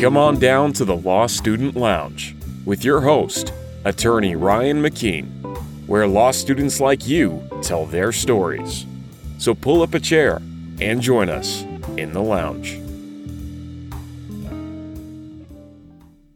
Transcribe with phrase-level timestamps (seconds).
[0.00, 3.54] Come on down to the Law Student Lounge with your host,
[3.86, 5.26] attorney Ryan McKeen,
[5.86, 8.84] where law students like you tell their stories.
[9.38, 10.42] So pull up a chair
[10.82, 11.62] and join us
[11.96, 12.78] in the lounge.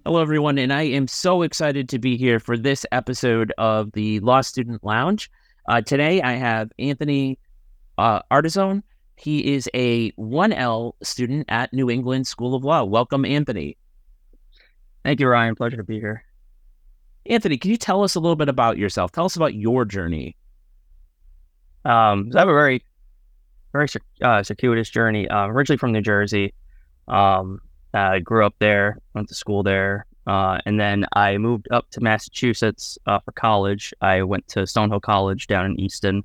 [0.06, 4.20] Hello, everyone, and I am so excited to be here for this episode of the
[4.20, 5.30] Law Student Lounge.
[5.68, 7.38] Uh, today, I have Anthony
[7.98, 8.82] uh, Ardizzone.
[9.20, 12.84] He is a 1L student at New England School of Law.
[12.84, 13.76] Welcome, Anthony.
[15.04, 15.54] Thank you, Ryan.
[15.54, 16.24] Pleasure to be here.
[17.26, 19.12] Anthony, can you tell us a little bit about yourself?
[19.12, 20.36] Tell us about your journey.
[21.84, 22.82] Um, so I have a very,
[23.72, 23.88] very
[24.22, 25.28] uh, circuitous journey.
[25.28, 26.54] Uh, originally from New Jersey.
[27.06, 27.60] Um,
[27.92, 32.00] I grew up there, went to school there, uh, and then I moved up to
[32.00, 33.92] Massachusetts uh, for college.
[34.00, 36.24] I went to Stonehill College down in Easton.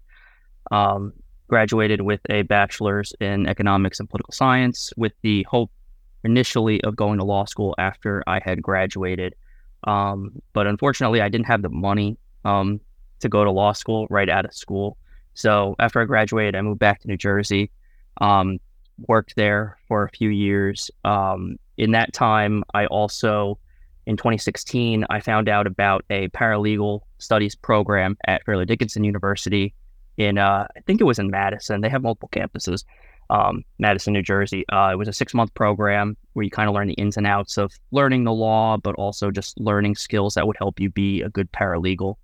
[0.71, 1.11] Um,
[1.47, 5.71] graduated with a bachelor's in economics and political science with the hope
[6.23, 9.35] initially of going to law school after I had graduated.
[9.85, 12.81] Um, but unfortunately, I didn't have the money um,
[13.19, 14.97] to go to law school right out of school.
[15.35, 17.69] So after I graduated, I moved back to New Jersey,
[18.21, 18.59] um,
[19.07, 20.89] worked there for a few years.
[21.03, 23.59] Um, in that time, I also,
[24.05, 29.75] in 2016, I found out about a paralegal studies program at Fairleigh Dickinson University
[30.17, 31.81] in uh, I think it was in Madison.
[31.81, 32.83] They have multiple campuses.
[33.29, 34.65] Um, Madison, New Jersey.
[34.71, 37.25] Uh, it was a six month program where you kind of learn the ins and
[37.25, 41.21] outs of learning the law, but also just learning skills that would help you be
[41.21, 42.15] a good paralegal.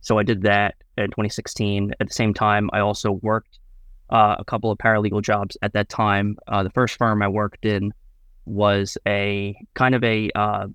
[0.00, 1.92] So I did that in 2016.
[2.00, 3.58] At the same time, I also worked
[4.10, 6.38] uh, a couple of paralegal jobs at that time.
[6.46, 7.92] Uh, the first firm I worked in
[8.46, 10.66] was a kind of a uh,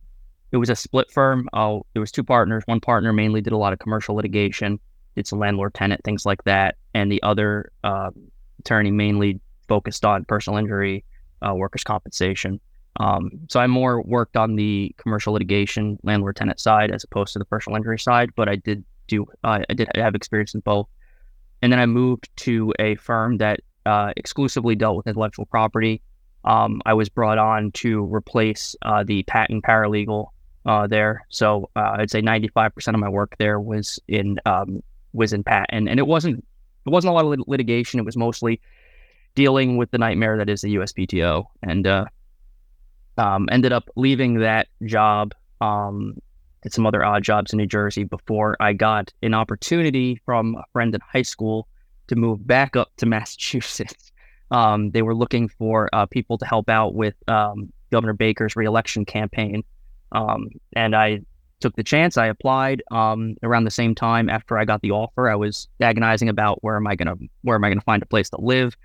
[0.51, 1.49] it was a split firm.
[1.53, 2.61] Oh, there was two partners.
[2.67, 4.79] One partner mainly did a lot of commercial litigation
[5.15, 6.75] it's a landlord tenant, things like that.
[6.93, 8.11] And the other uh,
[8.59, 11.03] attorney mainly focused on personal injury,
[11.41, 12.59] uh, workers' compensation.
[12.99, 17.39] Um, so I more worked on the commercial litigation landlord tenant side as opposed to
[17.39, 20.87] the personal injury side, but I did do uh, I did have experience in both.
[21.61, 26.01] And then I moved to a firm that uh, exclusively dealt with intellectual property.
[26.45, 30.27] Um, I was brought on to replace uh, the patent paralegal
[30.65, 31.25] uh, there.
[31.29, 35.99] So I'd say 95% of my work there was in um, was in patent, and
[35.99, 36.45] it wasn't
[36.85, 37.99] it wasn't a lot of lit- litigation.
[37.99, 38.59] It was mostly
[39.35, 42.05] dealing with the nightmare that is the USPTO, and uh,
[43.17, 45.33] um, ended up leaving that job.
[45.61, 46.15] Um,
[46.63, 50.63] did some other odd jobs in New Jersey before I got an opportunity from a
[50.71, 51.67] friend in high school
[52.07, 54.11] to move back up to Massachusetts.
[54.49, 59.03] Um, they were looking for uh, people to help out with um, Governor Baker's reelection
[59.03, 59.63] campaign.
[60.11, 61.21] Um, and I
[61.59, 62.17] took the chance.
[62.17, 65.29] I applied um, around the same time after I got the offer.
[65.29, 68.29] I was agonizing about where am I gonna where am I gonna find a place
[68.31, 68.75] to live.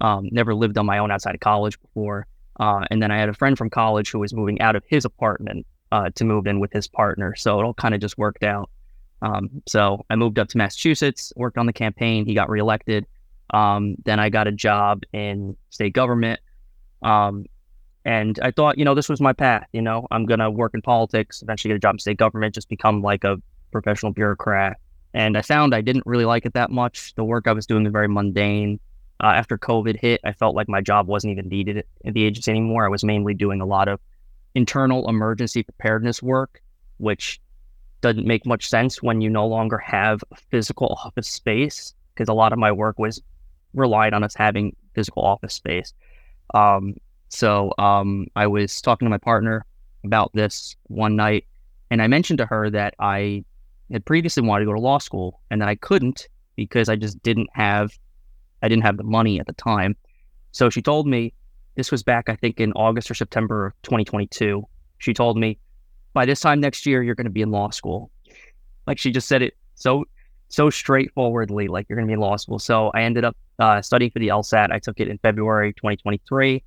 [0.00, 2.26] Um, never lived on my own outside of college before,
[2.60, 5.04] uh, and then I had a friend from college who was moving out of his
[5.04, 7.34] apartment uh, to move in with his partner.
[7.36, 8.70] So it all kind of just worked out.
[9.22, 12.26] Um, so I moved up to Massachusetts, worked on the campaign.
[12.26, 13.06] He got reelected.
[13.50, 16.40] Um, then I got a job in state government.
[17.02, 17.46] Um,
[18.06, 19.66] and I thought, you know, this was my path.
[19.72, 22.54] You know, I'm going to work in politics, eventually get a job in state government,
[22.54, 23.36] just become like a
[23.72, 24.76] professional bureaucrat.
[25.12, 27.16] And I found I didn't really like it that much.
[27.16, 28.78] The work I was doing was very mundane.
[29.20, 32.48] Uh, after COVID hit, I felt like my job wasn't even needed at the agency
[32.48, 32.84] anymore.
[32.84, 33.98] I was mainly doing a lot of
[34.54, 36.62] internal emergency preparedness work,
[36.98, 37.40] which
[38.02, 42.52] doesn't make much sense when you no longer have physical office space, because a lot
[42.52, 43.20] of my work was
[43.74, 45.92] relied on us having physical office space.
[46.54, 46.94] Um,
[47.28, 49.64] so um, I was talking to my partner
[50.04, 51.46] about this one night,
[51.90, 53.44] and I mentioned to her that I
[53.90, 57.22] had previously wanted to go to law school, and that I couldn't because I just
[57.22, 57.92] didn't have,
[58.62, 59.96] I didn't have the money at the time.
[60.52, 61.32] So she told me,
[61.74, 64.66] this was back I think in August or September of 2022.
[64.98, 65.58] She told me,
[66.14, 68.10] by this time next year, you're going to be in law school.
[68.86, 70.04] Like she just said it so
[70.48, 72.58] so straightforwardly, like you're going to be in law school.
[72.58, 74.70] So I ended up uh, studying for the LSAT.
[74.70, 76.62] I took it in February 2023.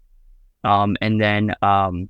[0.63, 2.09] Um, and then um,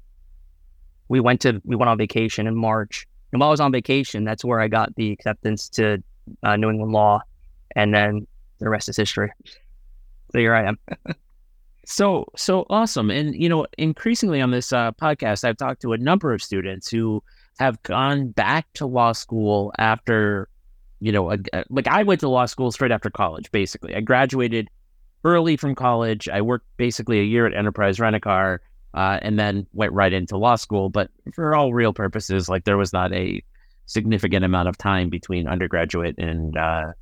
[1.07, 3.07] we went to we went on vacation in March.
[3.31, 6.01] And while I was on vacation, that's where I got the acceptance to
[6.43, 7.21] uh, New England law,
[7.75, 8.25] and then
[8.59, 9.31] the rest is history.
[10.31, 10.79] So here I am.
[11.85, 15.97] so so awesome, and you know, increasingly on this uh, podcast, I've talked to a
[15.97, 17.23] number of students who
[17.59, 20.47] have gone back to law school after,
[21.01, 21.35] you know,
[21.69, 23.51] like I went to law school straight after college.
[23.51, 24.69] Basically, I graduated
[25.23, 26.29] early from college.
[26.29, 28.61] I worked basically a year at Enterprise Rent a Car,
[28.93, 30.89] uh, and then went right into law school.
[30.89, 33.43] But for all real purposes, like there was not a
[33.85, 36.93] significant amount of time between undergraduate and uh,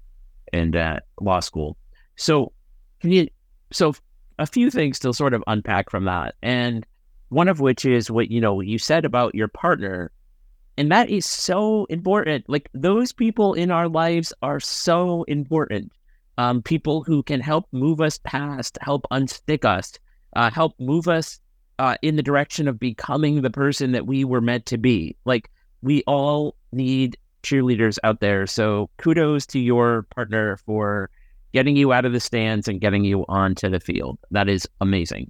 [0.54, 1.78] and uh, law school.
[2.16, 2.52] So
[3.02, 3.28] can you?
[3.72, 3.94] So
[4.40, 6.86] a few things to sort of unpack from that, and
[7.30, 10.12] one of which is what you know you said about your partner
[10.78, 15.92] and that is so important like those people in our lives are so important
[16.38, 19.94] um, people who can help move us past help unstick us
[20.36, 21.40] uh, help move us
[21.80, 25.50] uh, in the direction of becoming the person that we were meant to be like
[25.82, 31.10] we all need cheerleaders out there so kudos to your partner for
[31.54, 35.30] getting you out of the stands and getting you onto the field that is amazing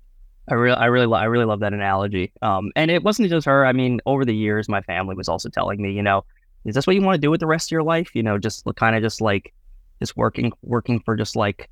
[0.49, 2.31] I really, I really, I really love that analogy.
[2.41, 3.65] Um, and it wasn't just her.
[3.65, 6.23] I mean, over the years, my family was also telling me, you know,
[6.63, 8.15] is this what you want to do with the rest of your life?
[8.15, 9.53] You know, just kind of just like,
[9.99, 11.69] just working, working for just like,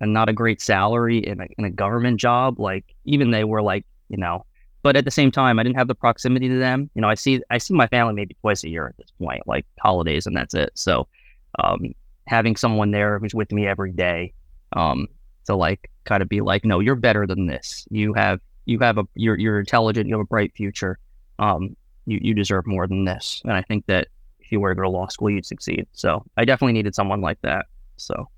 [0.00, 2.60] a not a great salary in a, in a government job.
[2.60, 4.44] Like even they were like, you know,
[4.82, 6.90] but at the same time, I didn't have the proximity to them.
[6.94, 9.42] You know, I see, I see my family maybe twice a year at this point,
[9.46, 10.70] like holidays, and that's it.
[10.74, 11.08] So,
[11.58, 11.94] um,
[12.26, 14.32] having someone there who's with me every day,
[14.72, 15.08] um,
[15.46, 17.86] to like kind of be like, no, you're better than this.
[17.90, 20.08] You have you have a you're you're intelligent.
[20.08, 20.98] You have a bright future.
[21.38, 23.40] Um, you you deserve more than this.
[23.44, 24.08] And I think that
[24.46, 25.86] if you were to go to law school, you'd succeed.
[25.92, 27.66] So I definitely needed someone like that.
[27.96, 28.28] So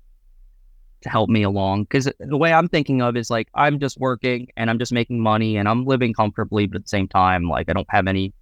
[1.01, 4.47] to help me along because the way I'm thinking of is like I'm just working
[4.57, 7.69] and I'm just making money and I'm living comfortably, but at the same time, like
[7.69, 8.33] I don't have any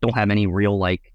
[0.00, 1.12] don't have any real like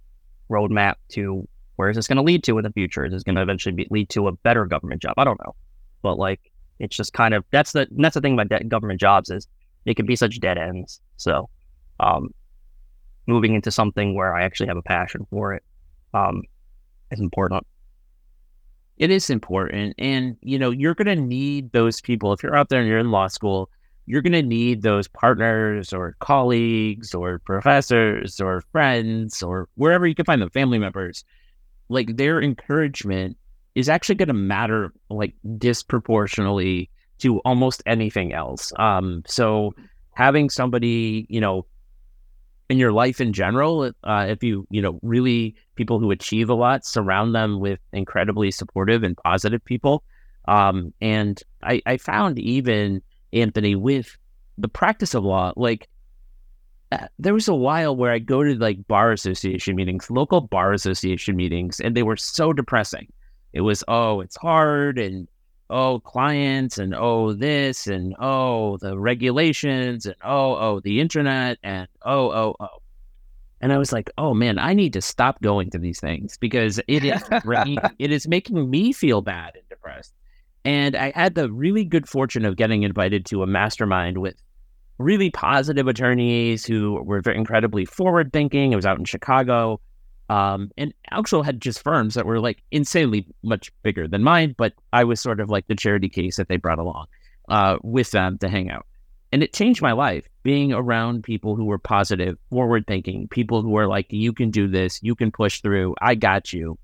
[0.49, 3.03] roadmap to where is this going to lead to in the future?
[3.03, 5.15] Is this going to eventually be, lead to a better government job?
[5.17, 5.55] I don't know,
[6.03, 9.31] but like it's just kind of that's the that's the thing about de- government jobs
[9.31, 9.47] is
[9.85, 11.01] they can be such dead ends.
[11.17, 11.49] So,
[11.99, 12.29] um,
[13.25, 15.63] moving into something where I actually have a passion for it
[16.15, 16.43] um,
[17.11, 17.65] is important.
[18.97, 22.69] It is important, and you know you're going to need those people if you're out
[22.69, 23.69] there and you're in law school.
[24.07, 30.13] You're going to need those partners or colleagues or professors or friends or wherever you
[30.13, 31.25] can find them, family members.
[31.89, 33.35] Like their encouragement
[33.73, 38.71] is actually going to matter like disproportionately to almost anything else.
[38.77, 39.73] Um, so
[40.13, 41.65] having somebody, you know,
[42.69, 46.53] in your life in general, uh, if you, you know, really people who achieve a
[46.53, 50.03] lot, surround them with incredibly supportive and positive people.
[50.47, 53.01] Um, and I, I found even
[53.33, 54.17] Anthony with
[54.57, 55.87] the practice of law, like
[56.91, 60.71] uh, there was a while where I go to like bar association meetings, local bar
[60.73, 63.07] association meetings, and they were so depressing
[63.55, 65.27] it was oh it's hard and
[65.69, 71.87] oh clients and oh this and oh the regulations and oh oh the internet and
[72.03, 72.67] oh oh oh.
[73.61, 76.79] And i was like oh man i need to stop going to these things because
[76.87, 77.23] it is
[77.99, 80.13] it is making me feel bad and depressed.
[80.65, 84.35] And i had the really good fortune of getting invited to a mastermind with
[84.97, 89.79] really positive attorneys who were incredibly forward thinking it was out in chicago
[90.29, 94.73] um, and also had just firms that were like insanely much bigger than mine, but
[94.91, 97.07] I was sort of like the charity case that they brought along
[97.49, 98.85] uh, with them to hang out.
[99.31, 103.75] And it changed my life being around people who were positive, forward thinking, people who
[103.77, 106.77] are like, you can do this, you can push through, I got you.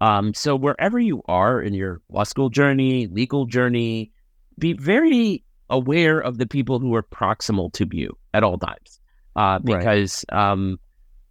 [0.00, 4.12] Um, so wherever you are in your law school journey, legal journey,
[4.58, 9.00] be very aware of the people who are proximal to you at all times.
[9.36, 10.50] Uh, because right.
[10.50, 10.80] um,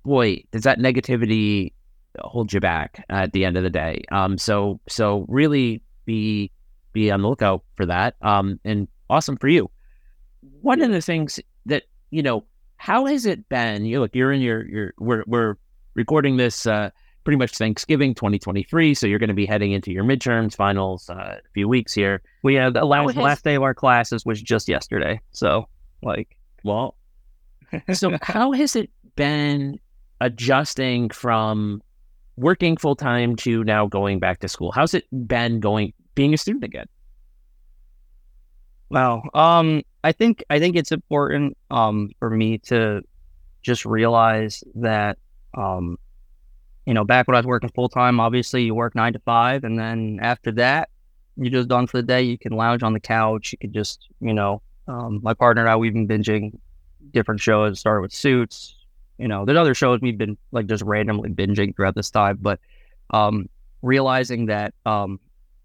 [0.07, 1.73] boy, does that negativity
[2.21, 4.03] hold you back at the end of the day.
[4.11, 6.51] Um, so so really be
[6.93, 8.15] be on the lookout for that.
[8.21, 9.69] Um, and awesome for you.
[10.61, 12.45] One of the things that you know,
[12.77, 13.85] how has it been?
[13.85, 15.55] You look, you're in your your we're we're
[15.93, 16.89] recording this uh,
[17.23, 21.39] pretty much Thanksgiving 2023, so you're going to be heading into your midterms finals uh,
[21.43, 22.21] a few weeks here.
[22.43, 23.23] We had the last, has...
[23.23, 25.67] last day of our classes was just yesterday, so
[26.01, 26.95] like, well,
[27.93, 29.79] so how has it been
[30.21, 31.81] adjusting from
[32.35, 34.71] working full time to now going back to school?
[34.71, 36.87] How's it been going being a student again?
[38.89, 43.01] Well, um, I think I think it's important um for me to
[43.61, 45.17] just realize that
[45.55, 45.97] um,
[46.85, 49.65] you know, back when I was working full time, obviously you work nine to five,
[49.65, 50.89] and then after that,
[51.35, 52.21] you're just done for the day.
[52.21, 53.51] You can lounge on the couch.
[53.51, 56.57] You could just, you know, um, my partner and I we've been binging
[57.11, 57.81] different shows.
[57.81, 58.76] Started with Suits,
[59.17, 62.59] you know, there's other shows we've been like just randomly binging throughout this time, but
[63.11, 63.47] um,
[63.81, 65.19] realizing that um,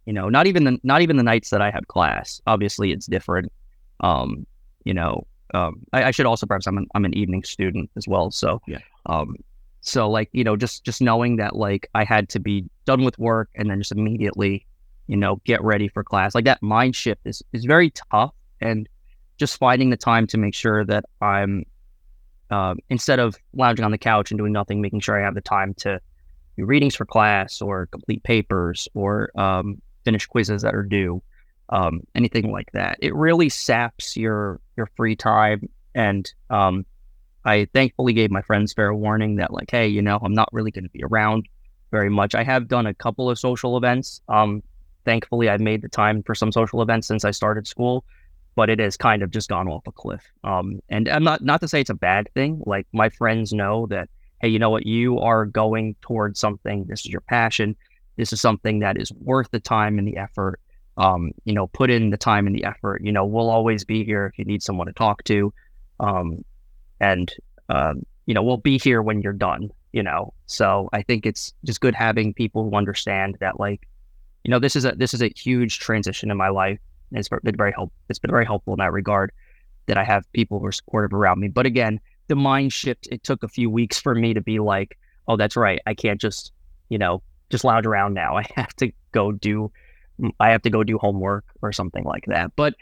[0.06, 2.40] you know, not even the not even the nights that I have class.
[2.46, 3.52] Obviously, it's different.
[4.00, 4.46] Um,
[4.84, 8.08] you know, um, I, I should also perhaps I'm an I'm an evening student as
[8.08, 8.78] well, so yeah.
[9.06, 9.36] Um,
[9.80, 13.18] so like you know, just just knowing that like I had to be done with
[13.18, 14.66] work and then just immediately,
[15.06, 16.34] you know, get ready for class.
[16.34, 18.88] Like that mind shift is is very tough, and
[19.36, 21.64] just finding the time to make sure that I'm
[22.52, 25.40] um, instead of lounging on the couch and doing nothing, making sure I have the
[25.40, 26.00] time to
[26.56, 31.22] do readings for class or complete papers or um, finish quizzes that are due,
[31.70, 32.98] um, anything like that.
[33.00, 36.84] It really saps your your free time and um,
[37.44, 40.70] I thankfully gave my friends fair warning that like, hey, you know, I'm not really
[40.70, 41.46] going to be around
[41.90, 42.34] very much.
[42.34, 44.20] I have done a couple of social events.
[44.28, 44.62] Um,
[45.04, 48.04] thankfully, I've made the time for some social events since I started school,
[48.54, 50.22] but it has kind of just gone off a cliff.
[50.44, 52.62] Um, and I'm not not to say it's a bad thing.
[52.66, 54.08] Like my friends know that,
[54.40, 56.84] hey, you know what, you are going towards something.
[56.84, 57.76] This is your passion.
[58.16, 60.60] This is something that is worth the time and the effort.
[60.98, 63.02] Um, you know, put in the time and the effort.
[63.02, 65.52] You know, we'll always be here if you need someone to talk to.
[66.00, 66.44] Um,
[67.00, 67.32] and
[67.70, 71.52] um, you know we'll be here when you're done you know so i think it's
[71.64, 73.86] just good having people who understand that like
[74.44, 76.78] you know this is a this is a huge transition in my life
[77.14, 79.32] it's been very help it's been very helpful in that regard
[79.86, 83.22] that i have people who are supportive around me but again the mind shift it
[83.22, 86.52] took a few weeks for me to be like oh that's right i can't just
[86.88, 89.70] you know just lounge around now i have to go do
[90.40, 92.74] i have to go do homework or something like that but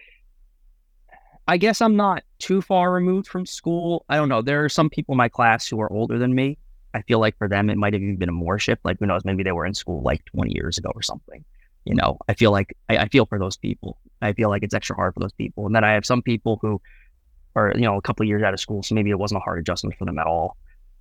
[1.51, 4.05] I guess I'm not too far removed from school.
[4.09, 4.41] I don't know.
[4.41, 6.59] There are some people in my class who are older than me.
[6.95, 8.85] I feel like for them, it might have even been a more shift.
[8.85, 9.25] Like, who knows?
[9.25, 11.45] Maybe they were in school like 20 years ago or something.
[11.85, 13.99] You know, I feel like I, I feel for those people.
[14.23, 15.67] I feel like it's extra hard for those people.
[15.67, 16.81] And then I have some people who
[17.57, 18.83] are, you know, a couple of years out of school.
[18.83, 20.57] So maybe it wasn't a hard adjustment for them at all.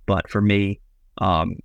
[0.06, 0.80] But for me,
[1.18, 1.56] um,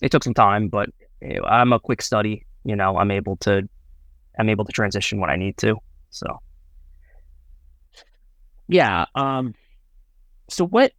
[0.00, 0.88] it took some time, but
[1.22, 2.46] eh, I'm a quick study.
[2.64, 3.68] You know, I'm able to,
[4.38, 5.76] I'm able to transition when I need to.
[6.10, 6.40] So
[8.72, 9.04] yeah.
[9.14, 9.54] Um.
[10.48, 10.92] So what?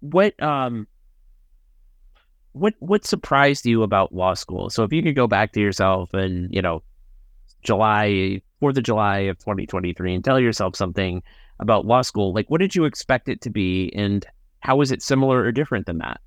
[0.00, 0.40] What?
[0.42, 0.86] Um.
[2.52, 2.74] What?
[2.78, 4.70] What surprised you about law school?
[4.70, 6.82] So if you could go back to yourself and you know,
[7.62, 11.22] July Fourth of July of 2023, and tell yourself something
[11.60, 14.24] about law school, like what did you expect it to be, and
[14.60, 16.18] how is it similar or different than that?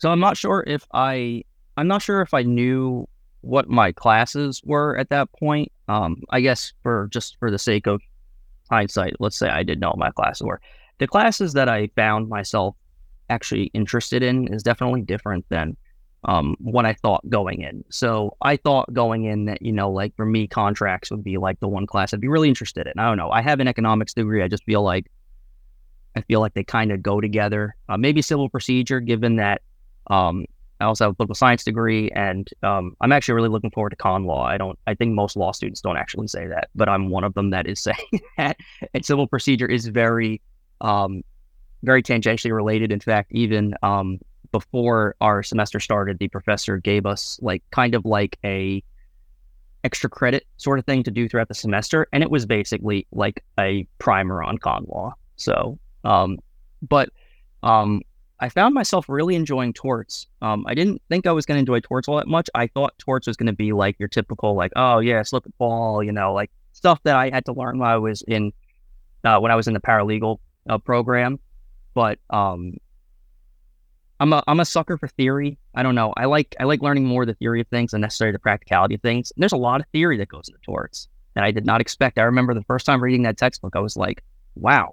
[0.00, 1.44] So I'm not sure if I
[1.78, 3.08] I'm not sure if I knew
[3.40, 5.72] what my classes were at that point.
[5.88, 8.02] Um, I guess for just for the sake of
[8.70, 10.60] hindsight, let's say I did know my classes were.
[10.98, 12.76] The classes that I found myself
[13.30, 15.74] actually interested in is definitely different than
[16.28, 17.82] um, what I thought going in.
[17.88, 21.58] So I thought going in that, you know, like for me, contracts would be like
[21.60, 22.92] the one class I'd be really interested in.
[22.98, 23.30] I don't know.
[23.30, 24.42] I have an economics degree.
[24.42, 25.10] I just feel like
[26.14, 27.74] I feel like they kind of go together.
[27.88, 29.62] Uh, maybe civil procedure, given that
[30.10, 30.44] um,
[30.80, 33.96] I also have a political science degree, and um, I'm actually really looking forward to
[33.96, 34.44] con law.
[34.44, 37.32] I don't, I think most law students don't actually say that, but I'm one of
[37.32, 38.58] them that is saying that.
[38.92, 40.42] And civil procedure is very,
[40.82, 41.22] um,
[41.82, 42.92] very tangentially related.
[42.92, 44.18] In fact, even um,
[44.50, 48.82] before our semester started, the professor gave us like kind of like a
[49.84, 53.44] extra credit sort of thing to do throughout the semester, and it was basically like
[53.58, 55.14] a primer on con law.
[55.36, 56.38] So, um,
[56.82, 57.10] but
[57.62, 58.02] um,
[58.40, 60.26] I found myself really enjoying torts.
[60.42, 62.48] Um, I didn't think I was going to enjoy torts all that much.
[62.54, 65.54] I thought torts was going to be like your typical, like, oh yeah, slip and
[65.56, 68.52] fall, you know, like stuff that I had to learn while I was in
[69.24, 70.38] uh, when I was in the paralegal
[70.68, 71.38] uh, program.
[71.94, 72.74] But um,
[74.20, 75.58] I'm a I'm a sucker for theory.
[75.74, 76.12] I don't know.
[76.16, 79.02] I like I like learning more the theory of things than necessarily the practicality of
[79.02, 79.32] things.
[79.36, 82.18] And there's a lot of theory that goes into torts that I did not expect.
[82.18, 84.24] I remember the first time reading that textbook, I was like,
[84.56, 84.92] wow,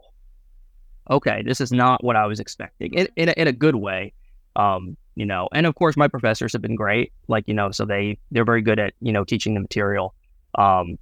[1.09, 4.13] okay, this is not what I was expecting in, in, a, in a good way.
[4.55, 7.11] Um, you know, and of course my professors have been great.
[7.27, 10.13] Like, you know, so they, they're very good at, you know, teaching the material.
[10.53, 10.99] Um,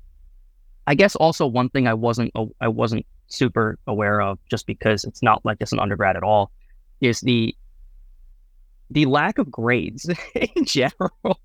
[0.88, 5.22] I guess also one thing I wasn't, I wasn't super aware of just because it's
[5.22, 6.52] not like this in undergrad at all
[7.02, 7.56] is the,
[8.94, 11.40] the lack of grades in general.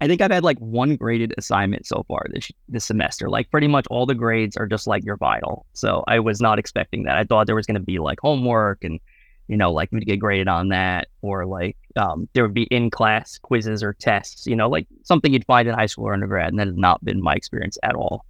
[0.00, 3.28] I think I've had like one graded assignment so far this this semester.
[3.28, 5.64] Like pretty much all the grades are just like your vital.
[5.72, 7.16] So I was not expecting that.
[7.16, 9.00] I thought there was going to be like homework and
[9.48, 12.90] you know like we'd get graded on that or like um, there would be in
[12.90, 14.46] class quizzes or tests.
[14.46, 17.02] You know like something you'd find in high school or undergrad, and that has not
[17.04, 18.26] been my experience at all.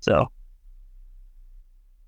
[0.00, 0.30] So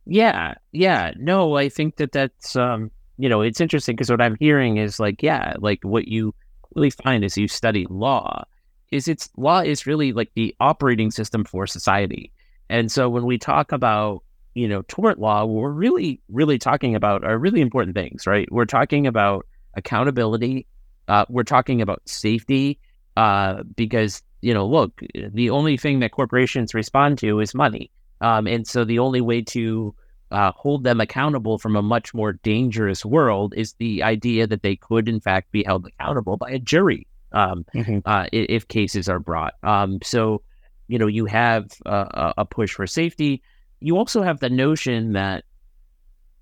[0.06, 2.90] yeah, yeah, no, I think that that's um
[3.22, 6.34] you know it's interesting because what I'm hearing is like yeah like what you
[6.74, 8.44] really find is you study law
[8.92, 12.30] is it's law is really like the operating system for society.
[12.68, 14.22] And so when we talk about,
[14.54, 18.46] you know, tort law, we're really, really talking about are really important things, right?
[18.52, 20.66] We're talking about accountability.
[21.08, 22.78] Uh, we're talking about safety
[23.16, 25.00] uh, because, you know, look,
[25.32, 27.90] the only thing that corporations respond to is money.
[28.20, 29.94] Um, and so the only way to
[30.32, 34.74] uh, hold them accountable from a much more dangerous world is the idea that they
[34.74, 37.98] could, in fact, be held accountable by a jury um, mm-hmm.
[38.06, 39.54] uh, if cases are brought.
[39.62, 40.42] Um, so,
[40.88, 43.42] you know, you have a, a, push for safety.
[43.80, 45.44] You also have the notion that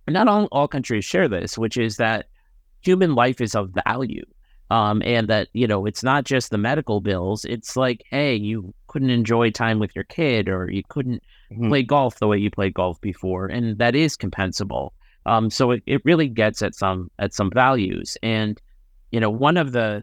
[0.09, 2.27] not all, all countries share this, which is that
[2.81, 4.25] human life is of value.
[4.71, 7.45] Um, and that, you know, it's not just the medical bills.
[7.45, 11.69] It's like, hey, you couldn't enjoy time with your kid or you couldn't Mhm.
[11.71, 14.91] play golf the way you played golf before, and that is compensable.
[15.27, 18.17] Um, so it, it really gets at some at some values.
[18.23, 18.61] And
[19.13, 20.03] you know, one of the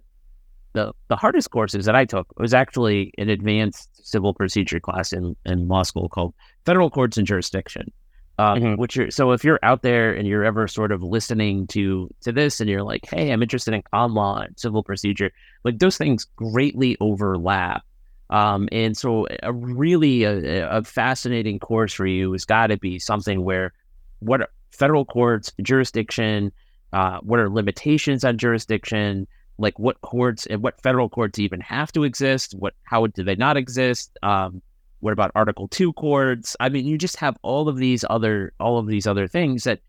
[0.74, 5.36] the the hardest courses that I took was actually an advanced civil procedure class in
[5.46, 6.34] in law school called
[6.66, 7.92] Federal Courts and Jurisdiction.
[8.40, 8.78] Um, Mhm.
[8.78, 12.32] Which are, so if you're out there and you're ever sort of listening to to
[12.32, 15.32] this and you're like, hey, I'm interested in con law and civil procedure,
[15.64, 17.82] like those things greatly overlap.
[18.30, 23.00] Um, and so a really a, a fascinating course for you has got to be
[23.00, 23.74] something where
[24.20, 26.52] what federal courts jurisdiction,
[26.94, 31.92] uh, what are limitations on jurisdiction, like what courts and what federal courts even have
[31.94, 34.18] to exist, what how do they not exist?
[34.24, 34.62] Um,
[35.00, 36.56] what about Article Two courts?
[36.60, 39.80] I mean, you just have all of these other all of these other things that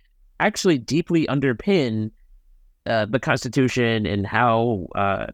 [0.41, 2.11] actually deeply underpin
[2.87, 5.27] uh, the Constitution and how uh,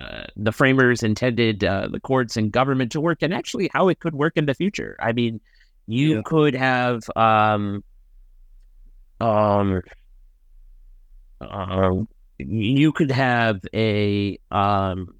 [0.00, 4.00] uh, the framers intended uh, the courts and government to work, and actually how it
[4.00, 4.96] could work in the future.
[5.00, 5.40] I mean,
[5.86, 6.22] you Yeah.
[6.24, 7.84] could have um,
[9.20, 9.82] um,
[11.40, 15.14] um, you could have a um,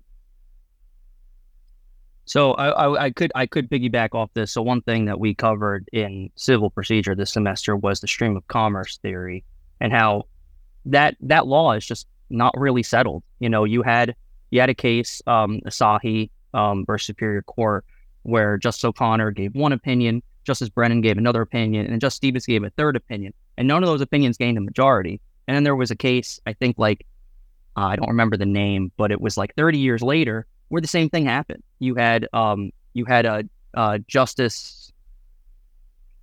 [2.25, 4.53] So I, I, I could I could piggyback off this.
[4.53, 8.47] So one thing that we covered in civil procedure this semester was the stream of
[8.47, 9.45] commerce theory
[9.81, 10.25] and how
[10.87, 13.25] that that law is just not really settled.
[13.41, 14.15] You know, you had
[14.50, 17.85] you had a case, um, Asahi um, versus Superior Court,
[18.23, 22.64] where Justice O'Connor gave one opinion, Justice Brennan gave another opinion, and Justice Stevens gave
[22.64, 25.21] a third opinion, and none of those opinions gained a majority.
[25.47, 27.07] And then there was a case, I think, like
[27.76, 30.88] uh, I don't remember the name, but it was like 30 years later where the
[30.88, 31.62] same thing happened.
[31.78, 34.92] You had um you had a Justice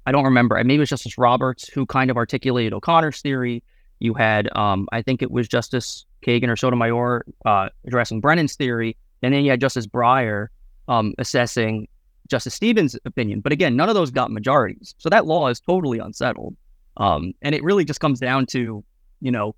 [0.05, 0.55] I don't remember.
[0.63, 3.63] Maybe it was Justice Roberts who kind of articulated O'Connor's theory.
[3.99, 8.95] You had um I think it was Justice Kagan or Sotomayor uh, addressing Brennan's theory,
[9.21, 10.47] and then you had Justice Breyer
[10.87, 11.87] um assessing
[12.27, 13.41] Justice Stevens' opinion.
[13.41, 16.55] But again, none of those got majorities, so that law is totally unsettled.
[16.97, 18.83] Um, and it really just comes down to
[19.21, 19.55] you know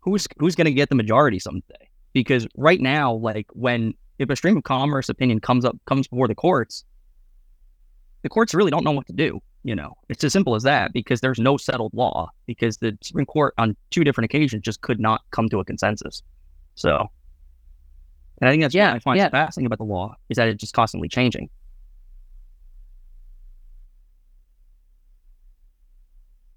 [0.00, 1.88] who's who's going to get the majority someday.
[2.12, 6.28] Because right now, like when if a stream of commerce opinion comes up comes before
[6.28, 6.84] the courts,
[8.22, 9.40] the courts really don't know what to do.
[9.62, 13.26] You know, it's as simple as that because there's no settled law because the Supreme
[13.26, 16.22] Court on two different occasions just could not come to a consensus.
[16.76, 17.08] So,
[18.40, 19.28] and I think that's Yeah, what I find yeah.
[19.28, 21.50] fascinating about the law is that it's just constantly changing.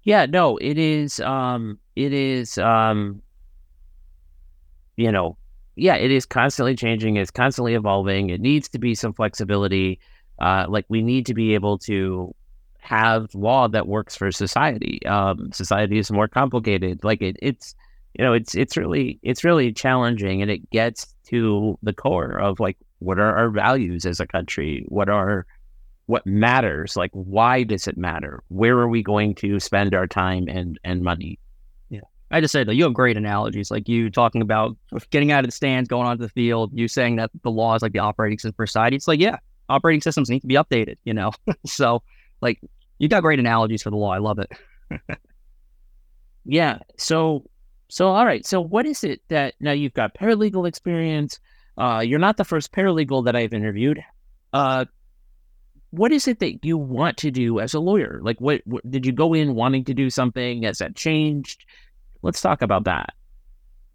[0.04, 3.22] Yeah, no, it is um it is um
[4.96, 5.36] you know,
[5.76, 8.30] yeah, it is constantly changing, it's constantly evolving.
[8.30, 10.00] It needs to be some flexibility.
[10.38, 12.34] Uh like we need to be able to
[12.84, 15.04] have law that works for society.
[15.06, 17.02] Um society is more complicated.
[17.02, 17.74] Like it it's
[18.16, 22.60] you know, it's it's really it's really challenging and it gets to the core of
[22.60, 24.84] like what are our values as a country?
[24.88, 25.46] What are
[26.06, 30.44] what matters like why does it matter where are we going to spend our time
[30.48, 31.38] and and money
[31.88, 34.76] Yeah, I just said that you have great analogies, like you talking about
[35.10, 36.72] getting out of the stands, going onto the field.
[36.74, 38.96] You saying that the law is like the operating system for society.
[38.96, 40.96] It's like, yeah, operating systems need to be updated.
[41.04, 41.32] You know,
[41.66, 42.02] so
[42.44, 42.60] like
[42.98, 44.12] you got great analogies for the law.
[44.12, 44.52] I love it.
[46.44, 47.44] yeah so
[47.88, 51.40] so all right so what is it that now you've got paralegal experience
[51.78, 54.02] uh you're not the first paralegal that i've interviewed
[54.52, 54.84] uh
[55.90, 59.06] what is it that you want to do as a lawyer like what, what did
[59.06, 61.64] you go in wanting to do something has that changed
[62.22, 63.10] let's talk about that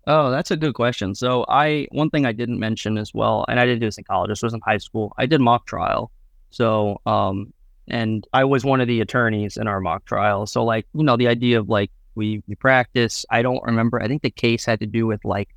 [0.07, 1.13] Oh, that's a good question.
[1.13, 4.05] So I one thing I didn't mention as well, and I didn't do this in
[4.05, 4.29] college.
[4.29, 5.13] This was in high school.
[5.19, 6.09] I did mock trial.
[6.49, 7.53] So um,
[7.89, 10.45] and I was one of the attorneys in our mock trial.
[10.45, 13.25] So like you know the idea of like we we practice.
[13.29, 14.01] I don't remember.
[14.01, 15.49] I think the case had to do with like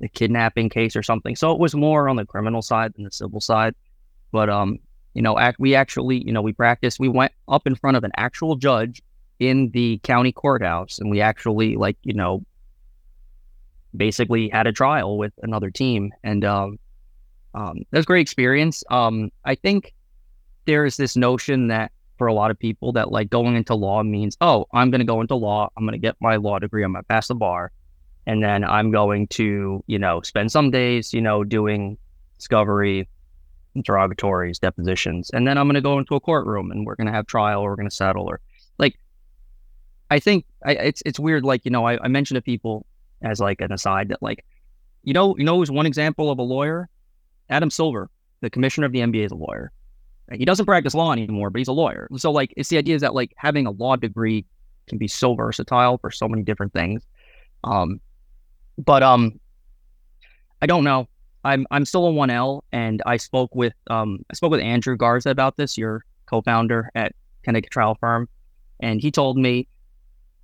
[0.00, 1.36] the kidnapping case or something.
[1.36, 3.74] So it was more on the criminal side than the civil side.
[4.32, 4.78] But um,
[5.14, 7.00] you know, act, we actually you know we practiced.
[7.00, 9.02] We went up in front of an actual judge
[9.38, 12.44] in the county courthouse, and we actually like you know
[13.96, 16.78] basically had a trial with another team, and um,
[17.54, 18.84] um, that was great experience.
[18.90, 19.94] Um, I think
[20.66, 24.36] there's this notion that for a lot of people that like going into law means,
[24.40, 26.92] oh, I'm going to go into law, I'm going to get my law degree, I'm
[26.92, 27.72] going to pass the bar,
[28.26, 31.98] and then I'm going to, you know, spend some days, you know, doing
[32.38, 33.08] discovery,
[33.74, 37.12] interrogatories, depositions, and then I'm going to go into a courtroom and we're going to
[37.12, 38.40] have trial, or we're going to settle, or
[38.78, 38.98] like.
[40.08, 41.44] I think I, it's it's weird.
[41.44, 42.86] Like you know, I, I mentioned to people
[43.22, 44.44] as like an aside that like,
[45.02, 46.88] you know, you know, who's one example of a lawyer?
[47.50, 48.08] Adam Silver,
[48.40, 49.72] the commissioner of the NBA, is a lawyer.
[50.32, 52.08] He doesn't practice law anymore, but he's a lawyer.
[52.16, 54.44] So like, it's the idea is that like having a law degree
[54.88, 57.02] can be so versatile for so many different things.
[57.64, 58.00] Um,
[58.78, 59.38] but um,
[60.60, 61.08] I don't know.
[61.44, 64.96] I'm I'm still a one L, and I spoke with um I spoke with Andrew
[64.96, 67.12] Garza about this, your co-founder at
[67.44, 68.28] Connecticut Trial Firm,
[68.80, 69.68] and he told me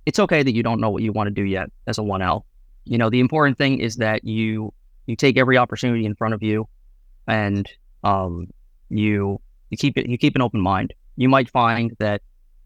[0.05, 2.21] it's okay that you don't know what you want to do yet as a one
[2.21, 2.45] L.
[2.85, 4.73] You know, the important thing is that you
[5.05, 6.69] you take every opportunity in front of you,
[7.27, 7.67] and
[8.05, 8.47] um
[8.89, 9.41] you
[9.73, 10.93] you keep it you keep an open mind.
[11.15, 12.21] You might find that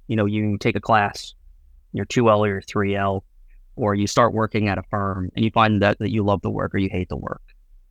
[0.07, 1.33] you know you take a class,
[1.93, 3.23] your two L or your three L,
[3.77, 6.49] or you start working at a firm and you find that, that you love the
[6.49, 7.41] work or you hate the work.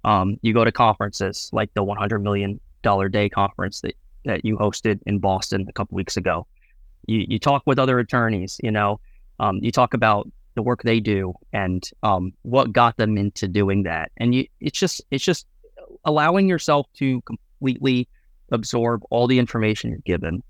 [0.04, 3.94] Um, you go to conferences like the 100 million dollar day conference that
[4.26, 6.46] that you hosted in Boston a couple weeks ago.
[7.06, 8.60] You you talk with other attorneys.
[8.62, 9.00] You know,
[9.40, 13.84] um, you talk about the work they do and um, what got them into doing
[13.84, 14.10] that.
[14.18, 15.46] And you, it's just it's just
[16.04, 18.08] allowing yourself to completely
[18.50, 20.42] absorb all the information you're given.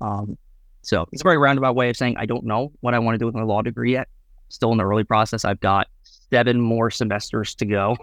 [0.00, 0.36] Um,
[0.82, 3.18] so it's a very roundabout way of saying I don't know what I want to
[3.18, 4.08] do with my law degree yet.
[4.48, 5.44] Still in the early process.
[5.44, 7.96] I've got seven more semesters to go.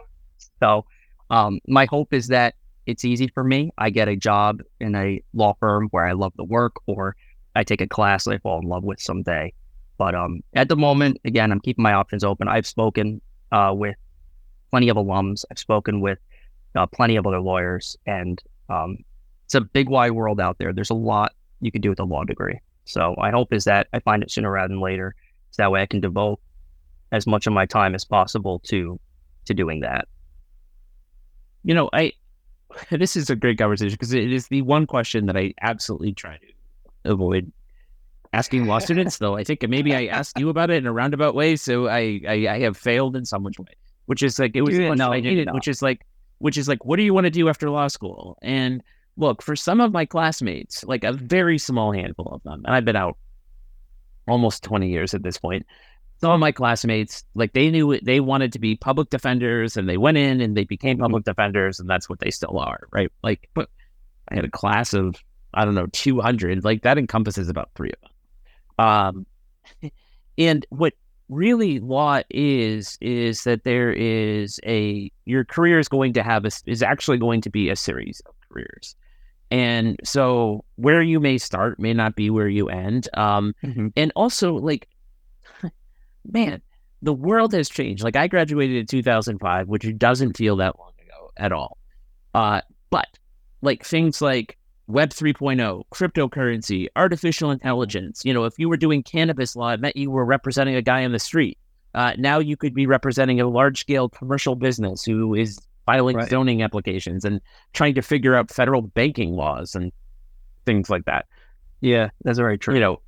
[0.62, 0.86] So
[1.30, 3.72] um, my hope is that it's easy for me.
[3.78, 7.16] I get a job in a law firm where I love the work, or
[7.56, 9.54] I take a class that I fall in love with someday.
[9.98, 12.48] But um, at the moment, again, I'm keeping my options open.
[12.48, 13.96] I've spoken uh, with
[14.72, 15.46] plenty of alums.
[15.52, 16.18] I've spoken with
[16.76, 18.98] uh, plenty of other lawyers, and um,
[19.50, 20.72] it's a big wide world out there.
[20.74, 22.60] There's a lot you can do with a law degree.
[22.86, 25.16] So my hope is that I find it sooner rather than later,
[25.50, 26.40] so that way I can devote
[27.12, 29.00] as much of my time as possible to
[29.46, 30.08] to doing that.
[31.64, 32.14] You know, I
[32.92, 36.38] this is a great conversation because it is the one question that I absolutely try
[36.38, 37.52] to avoid
[38.32, 39.18] asking law students.
[39.18, 42.22] Though I think maybe I asked you about it in a roundabout way, so I
[42.28, 43.74] I, I have failed in some which way.
[44.06, 46.06] Which is like it was no, I hated, which is like
[46.38, 48.38] which is like what do you want to do after law school?
[48.44, 48.84] And
[49.20, 52.86] look, for some of my classmates, like a very small handful of them, and I've
[52.86, 53.18] been out
[54.28, 55.66] almost 20 years at this point,
[56.22, 59.90] some of my classmates, like they knew it, they wanted to be public defenders and
[59.90, 61.04] they went in and they became mm-hmm.
[61.04, 63.12] public defenders and that's what they still are, right?
[63.22, 63.70] Like, but
[64.30, 65.16] I had a class of,
[65.54, 69.26] I don't know, 200, like that encompasses about three of them.
[69.84, 69.92] Um,
[70.38, 70.94] and what
[71.28, 76.52] really law is, is that there is a, your career is going to have a,
[76.66, 78.96] is actually going to be a series of careers.
[79.52, 83.10] And so where you may start may not be where you end.
[83.16, 83.88] Um, mm-hmm.
[83.96, 84.88] And also, like,
[86.32, 86.62] man,
[87.02, 88.04] the world has changed.
[88.04, 91.78] Like I graduated in 2005, which doesn't feel that long ago at all.
[92.34, 93.08] Uh, but
[93.62, 94.58] like things like
[94.88, 98.22] Web 3.0, cryptocurrency, artificial intelligence.
[98.26, 101.06] You know, if you were doing cannabis law, it meant you were representing a guy
[101.06, 101.58] on the street.
[101.94, 106.30] Uh, now you could be representing a large scale commercial business who is filing right.
[106.30, 107.42] zoning applications and
[107.74, 109.92] trying to figure out federal banking laws and
[110.64, 111.26] things like that.
[111.82, 112.76] Yeah, that's very true.
[112.76, 113.02] You know,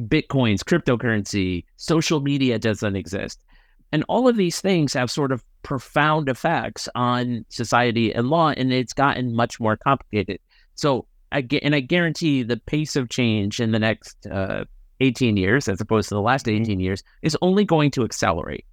[0.00, 3.44] bitcoins, cryptocurrency, social media doesn't exist.
[3.92, 8.72] And all of these things have sort of profound effects on society and law, and
[8.72, 10.40] it's gotten much more complicated.
[10.74, 14.64] So, I get, and I guarantee the pace of change in the next uh,
[14.98, 16.62] 18 years, as opposed to the last mm-hmm.
[16.62, 18.64] 18 years, is only going to accelerate.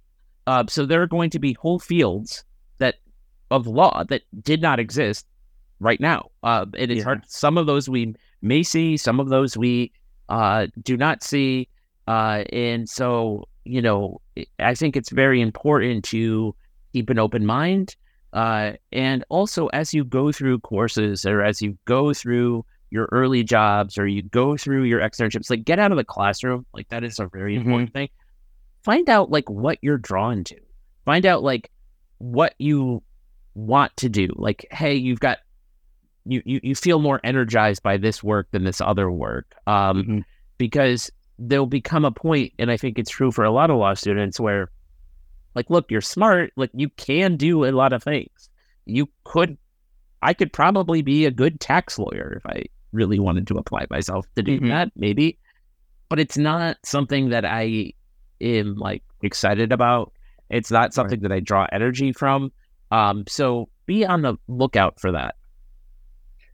[0.48, 2.44] Uh, so, there are going to be whole fields
[3.52, 5.26] of law that did not exist
[5.78, 6.30] right now.
[6.42, 7.04] Uh, it is yeah.
[7.04, 7.22] hard.
[7.26, 9.92] Some of those we may see, some of those we
[10.28, 11.68] uh, do not see.
[12.08, 14.20] Uh, and so, you know,
[14.58, 16.54] I think it's very important to
[16.92, 17.96] keep an open mind.
[18.32, 23.42] Uh, and also, as you go through courses or as you go through your early
[23.42, 26.64] jobs or you go through your externships, like get out of the classroom.
[26.72, 27.66] Like that is a very mm-hmm.
[27.66, 28.08] important thing.
[28.82, 30.56] Find out like what you're drawn to.
[31.04, 31.70] Find out like
[32.18, 33.02] what you
[33.54, 34.28] want to do.
[34.36, 35.38] Like, hey, you've got
[36.24, 40.18] you, you you feel more energized by this work than this other work um, mm-hmm.
[40.58, 43.94] because there'll become a point and i think it's true for a lot of law
[43.94, 44.70] students where
[45.54, 48.48] like look you're smart like you can do a lot of things
[48.84, 49.56] you could
[50.22, 52.62] i could probably be a good tax lawyer if i
[52.92, 54.68] really wanted to apply myself to do mm-hmm.
[54.68, 55.38] that maybe
[56.08, 57.92] but it's not something that i
[58.40, 60.12] am like excited about
[60.50, 61.30] it's not something right.
[61.30, 62.52] that i draw energy from
[62.92, 65.34] um so be on the lookout for that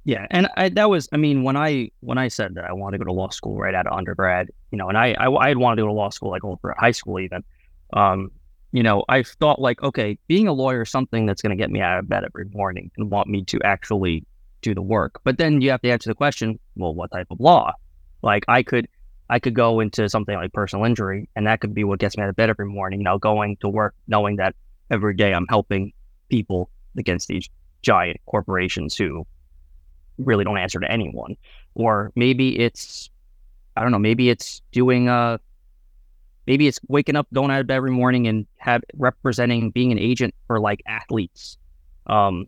[0.09, 2.97] yeah, and I, that was, I mean, when I when I said that I wanted
[2.97, 5.49] to go to law school right out of undergrad, you know, and I I, I
[5.49, 7.45] had wanted to go to law school like over high school even,
[7.93, 8.31] um,
[8.73, 11.71] you know, I thought like, okay, being a lawyer is something that's going to get
[11.71, 14.25] me out of bed every morning and want me to actually
[14.63, 15.21] do the work.
[15.25, 17.75] But then you have to answer the question, well, what type of law?
[18.23, 18.89] Like I could
[19.29, 22.23] I could go into something like personal injury, and that could be what gets me
[22.23, 23.01] out of bed every morning.
[23.01, 24.55] You know, going to work knowing that
[24.91, 25.93] every day I'm helping
[26.29, 27.49] people against these
[27.83, 29.27] giant corporations who
[30.19, 31.37] really don't answer to anyone.
[31.75, 33.11] Or maybe it's,
[33.77, 35.39] I don't know, maybe it's doing a, uh,
[36.47, 39.99] maybe it's waking up, going out of bed every morning and have representing being an
[39.99, 41.59] agent for like athletes
[42.09, 42.47] um,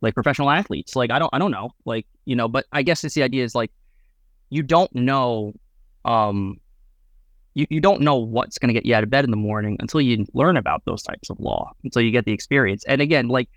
[0.00, 0.96] like professional athletes.
[0.96, 1.70] Like I don't I don't know.
[1.84, 3.70] Like you know, but I guess it's the idea is like
[4.50, 5.52] you don't know
[6.04, 6.58] um
[7.58, 9.76] you, you don't know what's going to get you out of bed in the morning
[9.80, 12.84] until you learn about those types of law until you get the experience.
[12.84, 13.48] And again like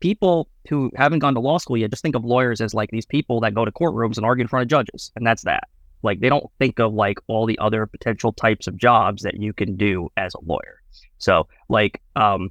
[0.00, 3.06] people who haven't gone to law school yet just think of lawyers as like these
[3.06, 5.68] people that go to courtrooms and argue in front of judges and that's that.
[6.02, 9.52] Like they don't think of like all the other potential types of jobs that you
[9.52, 10.82] can do as a lawyer.
[11.18, 12.50] So like um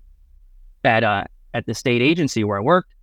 [0.85, 2.93] at uh at the state agency where i worked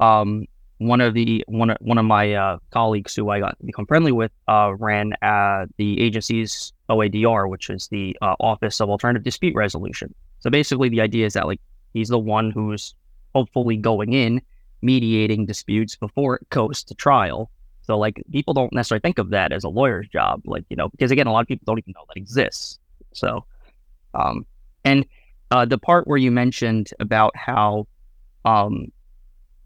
[0.00, 0.46] um
[0.78, 4.32] one of the one one of my uh, colleagues who I got become friendly with
[4.48, 10.14] uh, ran uh, the agency's OADR, which is the uh, Office of Alternative Dispute Resolution.
[10.40, 11.60] So basically, the idea is that like
[11.92, 12.94] he's the one who's
[13.34, 14.40] hopefully going in
[14.82, 17.50] mediating disputes before it goes to trial.
[17.82, 20.88] So like people don't necessarily think of that as a lawyer's job, like you know,
[20.88, 22.78] because again, a lot of people don't even know that exists.
[23.12, 23.44] So,
[24.14, 24.44] um,
[24.84, 25.06] and
[25.50, 27.86] uh, the part where you mentioned about how
[28.44, 28.90] um,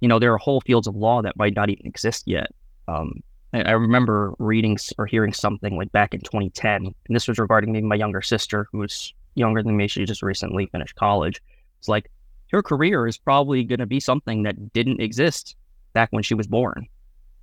[0.01, 2.51] you know, there are whole fields of law that might not even exist yet.
[2.87, 7.39] Um, I, I, remember reading or hearing something like back in 2010, and this was
[7.39, 9.89] regarding maybe my younger sister, who's younger than me.
[9.89, 11.43] She just recently finished college.
[11.79, 12.11] It's like
[12.53, 15.57] her career is probably going to be something that didn't exist
[15.93, 16.87] back when she was born.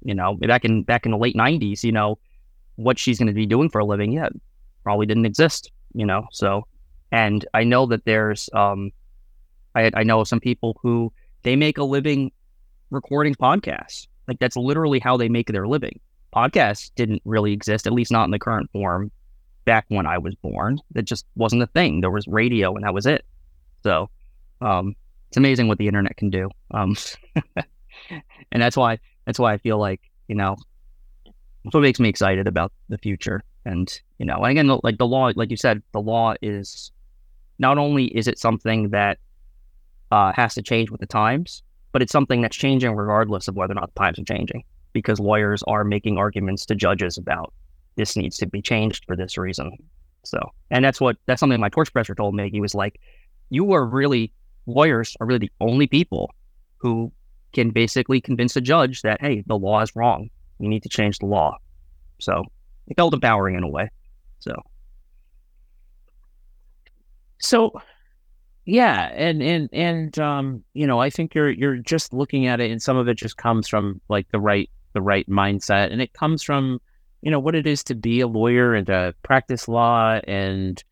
[0.03, 2.17] You know, back in back in the late 90s, you know,
[2.75, 4.31] what she's going to be doing for a living yet
[4.83, 5.71] probably didn't exist.
[5.93, 6.67] You know, so
[7.11, 8.91] and I know that there's um,
[9.73, 11.11] I I know some people who
[11.43, 12.31] they make a living
[12.95, 14.08] recording podcasts.
[14.27, 15.99] Like that's literally how they make their living.
[16.36, 19.12] Podcasts didn't really exist, at least not in the current form,
[19.65, 20.79] back when I was born.
[20.91, 22.01] That just wasn't a thing.
[22.01, 23.23] There was radio, and that was it.
[23.84, 24.10] So,
[24.62, 24.95] um,
[25.29, 26.49] it's amazing what the internet can do.
[26.71, 26.95] Um,
[28.51, 30.55] and that's why that's why I feel like you know,
[31.63, 33.43] that's what makes me excited about the future.
[33.65, 36.91] And you know, and again, like the law, like you said, the law is
[37.60, 39.17] not only is it something that
[40.12, 41.63] uh, has to change with the times,
[41.95, 45.17] but it's something that's changing regardless of whether or not the times are changing because
[45.17, 47.53] lawyers are making arguments to judges about
[47.95, 49.71] this needs to be changed for this reason.
[50.25, 50.38] So,
[50.71, 52.49] and that's what that's something my torch told me.
[52.49, 52.99] He was like,
[53.49, 54.34] "You are really
[54.65, 56.34] lawyers are really the only people
[56.79, 57.13] who
[57.53, 60.29] can basically convince a judge that hey, the law is wrong.
[60.60, 61.55] You need to change the law."
[62.19, 62.43] So
[62.88, 63.89] it felt empowering in a way.
[64.39, 64.53] So,
[67.39, 67.81] so
[68.65, 72.71] yeah, and and and um, you know, I think you're you're just looking at it,
[72.71, 76.13] and some of it just comes from like the right the right mindset, and it
[76.13, 76.82] comes from
[77.21, 80.84] you know what it is to be a lawyer and to practice law, and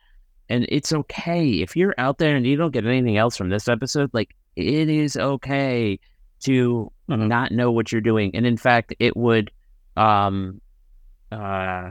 [0.50, 3.68] and it's okay if you're out there and you don't get anything else from this
[3.68, 4.12] episode.
[4.14, 6.00] Like it is okay
[6.42, 7.28] to mm-hmm.
[7.28, 9.50] not know what you're doing, and in fact, it would
[9.98, 10.62] um
[11.32, 11.90] uh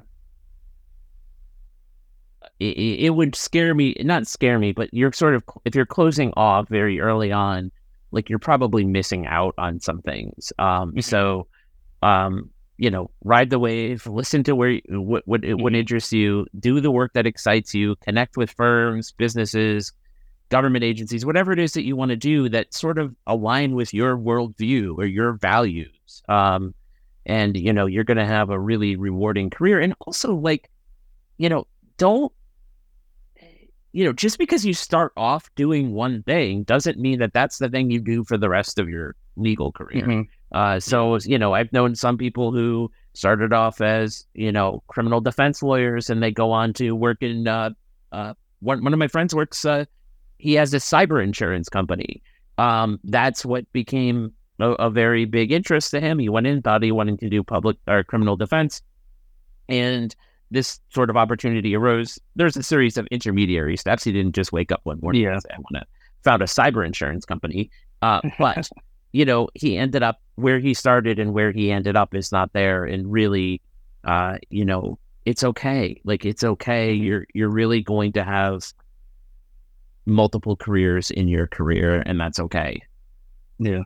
[2.70, 6.32] it, it would scare me, not scare me, but you're sort of, if you're closing
[6.36, 7.70] off very early on,
[8.10, 10.52] like you're probably missing out on some things.
[10.58, 11.00] Um, mm-hmm.
[11.00, 11.46] so,
[12.02, 15.62] um, you know, ride the wave, listen to where what what, mm-hmm.
[15.62, 19.92] what interests you, do the work that excites you, connect with firms, businesses,
[20.48, 23.94] government agencies, whatever it is that you want to do that sort of align with
[23.94, 26.22] your worldview or your values.
[26.28, 26.74] Um,
[27.24, 29.80] and you know, you're going to have a really rewarding career.
[29.80, 30.68] And also, like,
[31.38, 32.32] you know, don't
[33.92, 37.68] you know, just because you start off doing one thing doesn't mean that that's the
[37.68, 40.02] thing you do for the rest of your legal career.
[40.02, 40.22] Mm-hmm.
[40.56, 45.20] Uh, so, you know, I've known some people who started off as, you know, criminal
[45.20, 47.70] defense lawyers and they go on to work in, uh,
[48.12, 49.84] uh, one, one of my friends works, uh,
[50.38, 52.22] he has a cyber insurance company.
[52.58, 56.18] Um, that's what became a, a, very big interest to him.
[56.18, 58.82] He went in, thought he wanted to do public or criminal defense.
[59.68, 60.14] And,
[60.52, 64.04] this sort of opportunity arose, there's a series of intermediary steps.
[64.04, 65.32] He didn't just wake up one morning yeah.
[65.32, 65.84] and say, I want to
[66.22, 67.70] found a cyber insurance company.
[68.00, 68.68] Uh, but,
[69.12, 72.52] you know, he ended up where he started and where he ended up is not
[72.52, 72.84] there.
[72.84, 73.60] And really,
[74.04, 76.00] uh, you know, it's okay.
[76.04, 76.92] Like it's okay.
[76.92, 78.64] You're you're really going to have
[80.04, 82.82] multiple careers in your career, and that's okay.
[83.58, 83.82] Yeah.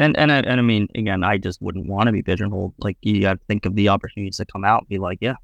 [0.00, 2.72] And and I, and I mean, again, I just wouldn't want to be pigeonholed.
[2.78, 4.80] Like you got to think of the opportunities that come out.
[4.80, 5.34] And be like, yeah,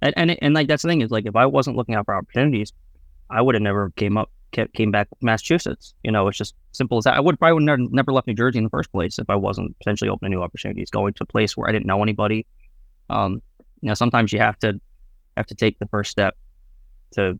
[0.00, 2.14] and and and like that's the thing is like if I wasn't looking out for
[2.14, 2.72] opportunities,
[3.28, 4.30] I would have never came up
[4.74, 5.94] came back Massachusetts.
[6.04, 7.14] You know, it's just simple as that.
[7.14, 9.34] I would probably would never, never left New Jersey in the first place if I
[9.34, 12.46] wasn't potentially opening new opportunities, going to a place where I didn't know anybody.
[13.10, 13.42] Um,
[13.80, 14.80] you know, sometimes you have to
[15.36, 16.36] have to take the first step
[17.14, 17.38] to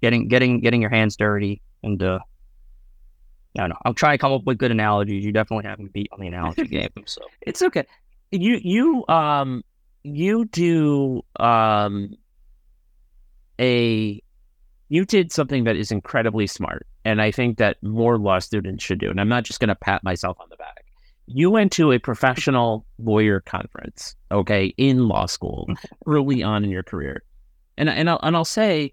[0.00, 2.20] getting getting getting your hands dirty and uh,
[3.58, 3.78] I don't know.
[3.84, 5.24] I'll try to come up with good analogies.
[5.24, 6.90] You definitely have me beat on the analogy game.
[7.06, 7.84] So it's okay.
[8.30, 9.62] You you um
[10.02, 12.14] you do um
[13.60, 14.22] a
[14.88, 19.00] you did something that is incredibly smart, and I think that more law students should
[19.00, 19.10] do.
[19.10, 20.84] And I'm not just going to pat myself on the back.
[21.26, 25.68] You went to a professional lawyer conference, okay, in law school
[26.06, 27.24] early on in your career,
[27.76, 28.92] and and I'll, and I'll say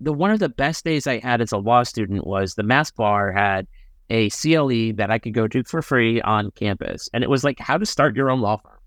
[0.00, 2.90] the one of the best days I had as a law student was the Mass
[2.90, 3.66] Bar had
[4.08, 7.58] a CLE that I could go to for free on campus, and it was like
[7.60, 8.78] how to start your own law firm.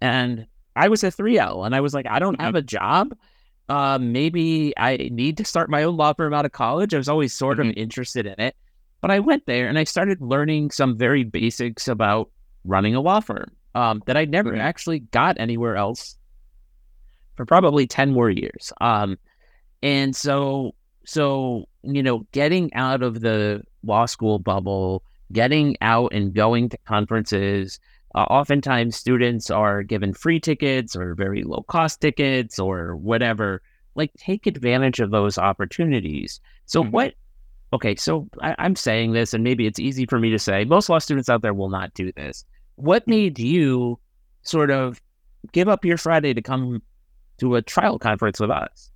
[0.00, 3.14] And I was a 3L, and I was like, I don't have a job.
[3.68, 6.94] Uh, maybe I need to start my own law firm out of college.
[6.94, 7.74] I was always sort of Mhm.
[7.76, 8.54] interested in it,
[9.00, 12.30] but I went there and I started learning some very basics about
[12.64, 14.60] running a law firm um, that I never Right.
[14.60, 16.16] actually got anywhere else
[17.34, 18.72] for probably 10 more years.
[18.80, 19.18] Um,
[19.82, 26.34] and so, so, you know, getting out of the law school bubble, getting out and
[26.34, 27.78] going to conferences,
[28.14, 33.62] uh, oftentimes students are given free tickets or very low cost tickets or whatever.
[33.94, 36.40] Like, take advantage of those opportunities.
[36.66, 36.90] So, Mhm.
[36.90, 37.14] what?
[37.72, 40.64] Okay, so I, I'm saying this, and maybe it's easy for me to say.
[40.64, 42.44] Most law students out there will not do this.
[42.76, 43.98] What made you
[44.42, 45.00] sort of
[45.52, 46.82] give up your Friday to come
[47.38, 48.90] to a trial conference with us?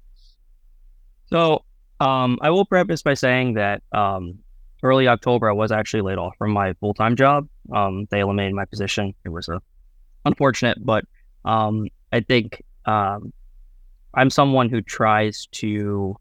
[1.30, 1.64] So
[2.00, 4.38] um, I will preface by saying that um,
[4.82, 7.48] early October I was actually laid off from my full time job.
[7.74, 9.14] Um, they eliminated my position.
[9.24, 9.60] It was a
[10.24, 11.04] unfortunate, but
[11.44, 13.32] um, I think um,
[14.14, 16.16] I'm someone who tries to.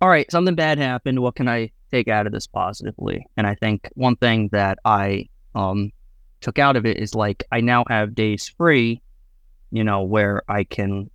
[0.00, 1.20] All right, something bad happened.
[1.20, 3.24] What can I take out of this positively?
[3.36, 5.92] And I think one thing that I um,
[6.40, 9.00] took out of it is like I now have days free,
[9.70, 11.08] you know, where I can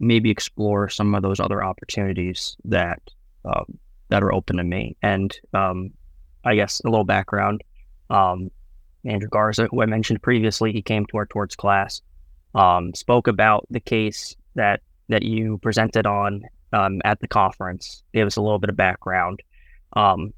[0.00, 3.00] maybe explore some of those other opportunities that
[3.44, 4.96] um, that are open to me.
[5.02, 5.90] And um,
[6.44, 7.62] I guess a little background:
[8.10, 8.50] um,
[9.04, 12.00] Andrew Garza, who I mentioned previously, he came to our torts class,
[12.54, 18.26] um, spoke about the case that that you presented on um, at the conference, gave
[18.26, 19.40] us a little bit of background,
[19.94, 20.32] um,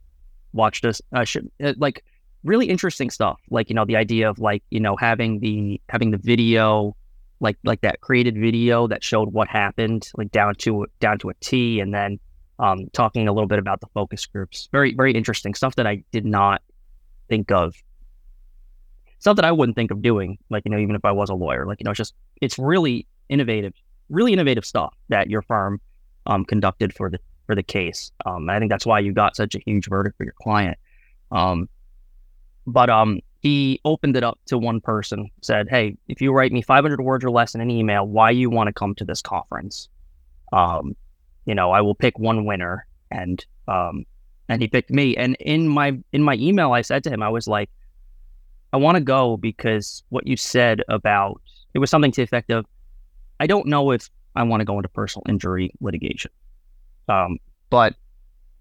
[0.52, 2.04] watched us, uh, sh- uh, like
[2.44, 3.40] really interesting stuff.
[3.50, 6.96] Like you know the idea of like you know having the having the video
[7.40, 11.34] like like that created video that showed what happened like down to down to a
[11.40, 12.20] T and then
[12.58, 14.68] um talking a little bit about the focus groups.
[14.70, 16.62] Very very interesting stuff that I did not
[17.28, 17.74] think of.
[19.18, 21.34] Stuff that I wouldn't think of doing like you know even if I was a
[21.34, 23.72] lawyer like you know it's just it's really innovative
[24.08, 25.80] really innovative stuff that your firm
[26.26, 28.12] um conducted for the for the case.
[28.26, 30.78] Um I think that's why you got such a huge verdict for your client.
[31.32, 31.68] Um
[32.66, 36.62] but um he opened it up to one person said hey if you write me
[36.62, 39.88] 500 words or less in an email why you want to come to this conference?
[40.52, 40.96] Um
[41.46, 42.86] you know i will pick one winner.
[43.10, 44.04] And um
[44.48, 45.16] and he picked me.
[45.16, 47.70] And in my in my email i said to him i was like
[48.72, 51.40] i want to go because what you said about
[51.74, 52.66] it was something to the effect of
[53.40, 56.30] i don't know if i want to go into personal injury litigation.
[57.08, 57.38] Um
[57.70, 57.94] but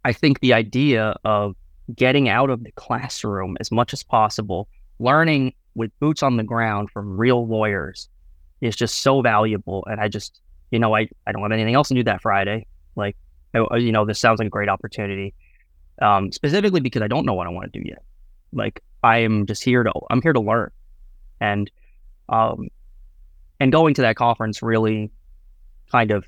[0.06, 1.56] i think the idea of
[1.96, 4.68] getting out of the classroom as much as possible,
[5.00, 8.10] learning with boots on the ground from real lawyers
[8.62, 9.86] is just so valuable.
[9.90, 12.68] And I just, you know, I, I don't have anything else to do that Friday.
[12.96, 13.16] Like,
[13.54, 15.34] I, you know, this sounds like a great opportunity.
[16.02, 18.04] Um, specifically because I don't know what I want to do yet.
[18.54, 20.72] Like, I am just here to, I'm here to learn.
[21.42, 21.70] And,
[22.30, 22.68] um,
[23.60, 25.12] and going to that conference really
[25.92, 26.26] kind of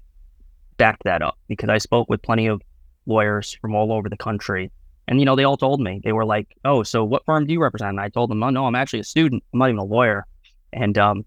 [0.78, 2.62] backed that up because I spoke with plenty of
[3.06, 4.72] lawyers from all over the country
[5.08, 7.54] and you know, they all told me they were like, "Oh, so what firm do
[7.54, 9.44] you represent?" And I told them, "Oh no, I'm actually a student.
[9.54, 10.26] I'm not even a lawyer."
[10.74, 11.26] And um,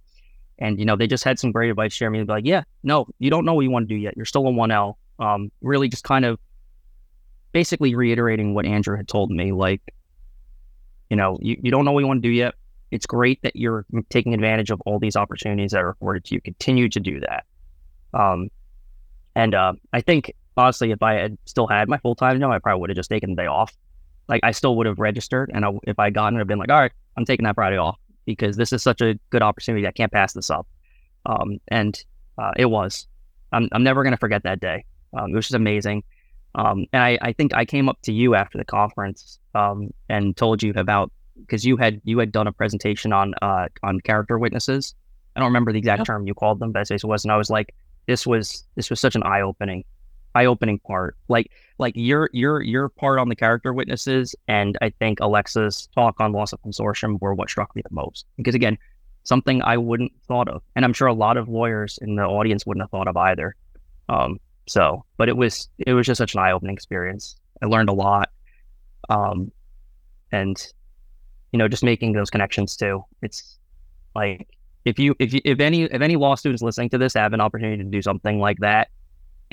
[0.59, 1.93] and you know, they just had some great advice.
[1.93, 4.01] Share me, They'd be like, "Yeah, no, you don't know what you want to do
[4.01, 4.17] yet.
[4.17, 6.39] You're still a one L." Um, really, just kind of
[7.53, 9.53] basically reiterating what Andrew had told me.
[9.53, 9.81] Like,
[11.11, 12.55] you know, you, you don't know what you want to do yet.
[12.91, 16.41] It's great that you're taking advantage of all these opportunities that are afforded to you.
[16.41, 17.45] Continue to do that.
[18.13, 18.51] Um,
[19.35, 22.59] and uh, I think honestly, if I had still had my full time job, I
[22.59, 23.77] probably would have just taken the day off.
[24.29, 26.71] Like I still would have registered, and I, if I gotten it, I've been like,
[26.71, 29.87] all right, I'm taking that Friday off because this is such a good opportunity.
[29.87, 30.67] I can't pass this up.
[31.27, 32.03] Um, and
[32.39, 33.07] uh, it was.
[33.53, 34.85] I'm I'm never gonna forget that day.
[35.17, 36.03] Um, it was just amazing.
[36.57, 40.37] Um, and I, I think I came up to you after the conference um, and
[40.37, 44.39] told you about because you had you had done a presentation on uh, on character
[44.39, 44.95] witnesses.
[45.37, 46.07] I don't remember the exact Yep.
[46.07, 47.75] term you called them, but it was, and I was like,
[48.07, 49.85] this was this was such an eye opening
[50.35, 51.17] eye opening part.
[51.29, 56.21] Like like your your your part on the character witnesses and I think Alexa's talk
[56.21, 58.27] on loss of consortium were what struck me the most.
[58.37, 58.79] Because again,
[59.25, 60.63] something I wouldn't thought of.
[60.77, 63.55] And I'm sure a lot of lawyers in the audience wouldn't have thought of either.
[64.09, 67.37] Um so but it was it was just such an eye opening experience.
[67.63, 68.31] I learned a lot.
[69.09, 69.53] Um
[70.33, 70.67] and
[71.53, 73.05] you know, just making those connections too.
[73.23, 73.59] It's
[74.17, 74.49] like
[74.85, 77.41] if you if you if any if any law students listening to this have an
[77.41, 78.89] opportunity to do something like that,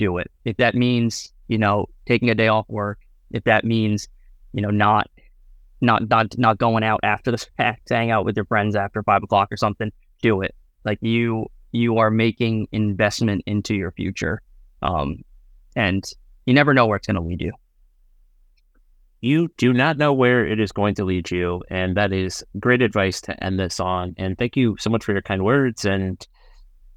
[0.02, 0.30] do it.
[0.44, 2.98] If that means, you know, taking a day off work,
[3.30, 4.08] if that means,
[4.52, 5.08] you know, not
[5.80, 9.02] not not not going out after the fact to hang out with your friends after
[9.02, 10.54] five o'clock or something, do it.
[10.84, 14.42] Like you you are making investment into your future.
[14.82, 15.22] Um
[15.76, 16.04] and
[16.46, 17.52] you never know where it's gonna lead you.
[19.20, 21.62] You do not know where it is going to lead you.
[21.70, 24.14] And that is great advice to end this on.
[24.18, 25.84] And thank you so much for your kind words.
[25.84, 26.26] And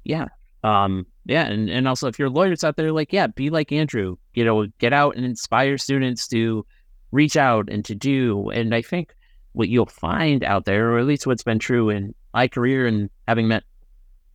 [0.02, 0.26] yeah,
[0.66, 1.46] um, yeah.
[1.46, 4.66] And, and also, if you're lawyers out there, like, yeah, be like Andrew, you know,
[4.78, 6.66] get out and inspire students to
[7.12, 8.50] reach out and to do.
[8.50, 9.14] And I think
[9.52, 13.08] what you'll find out there, or at least what's been true in my career and
[13.28, 13.62] having met,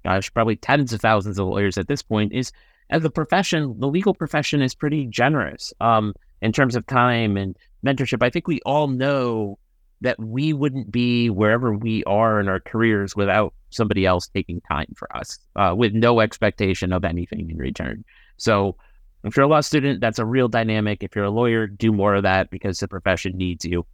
[0.06, 2.54] gosh, probably tens of thousands of lawyers at this point, is
[2.90, 7.58] as a profession, the legal profession is pretty generous um, in terms of time and
[7.86, 8.24] mentorship.
[8.24, 9.60] I think we all know
[10.00, 14.94] that we wouldn't be wherever we are in our careers without somebody else taking time
[14.96, 18.04] for us uh, with no expectation of anything in return.
[18.38, 18.76] So,
[19.24, 21.04] if you're a law student, that's a real dynamic.
[21.04, 23.86] If you're a lawyer, do more of that because the profession needs you.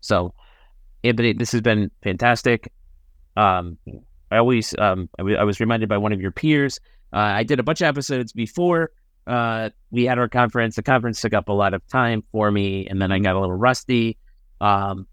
[0.00, 0.34] So,
[1.02, 2.70] Anthony, this has been fantastic.
[3.36, 3.78] Um,
[4.30, 6.80] I always, um, I, w- I was reminded by one of your peers.
[7.12, 8.90] Uh, I did a bunch of episodes before
[9.26, 10.76] uh, we had our conference.
[10.76, 13.40] The conference took up a lot of time for me, and then I got a
[13.40, 14.18] little rusty.
[14.60, 15.06] Um,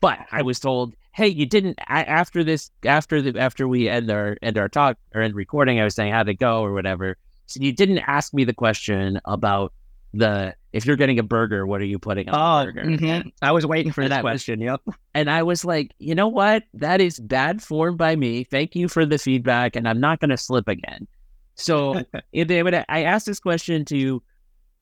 [0.00, 4.36] but I was told, "Hey, you didn't after this after the after we end our
[4.42, 5.80] end our talk or end recording.
[5.80, 7.16] I was saying how'd it go or whatever.
[7.46, 9.72] So you didn't ask me the question about
[10.12, 12.84] the if you're getting a burger, what are you putting on oh, burger?
[12.84, 13.28] Mm-hmm.
[13.40, 14.60] I was waiting for and that question.
[14.60, 14.82] yep.
[15.14, 16.64] And I was like, you know what?
[16.74, 18.44] That is bad form by me.
[18.44, 21.06] Thank you for the feedback, and I'm not going to slip again.
[21.54, 22.02] So
[22.34, 24.22] I asked this question to